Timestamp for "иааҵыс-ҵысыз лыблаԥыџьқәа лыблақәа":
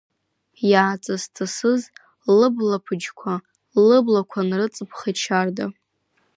0.69-4.39